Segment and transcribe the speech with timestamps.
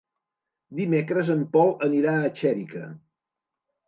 [0.77, 2.87] Dimecres en Pol anirà a Xèrica.